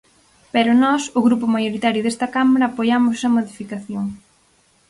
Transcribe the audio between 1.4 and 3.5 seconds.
maioritario desta Cámara, apoiamos esa